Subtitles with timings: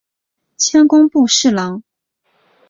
[0.57, 1.83] 迁工部侍郎。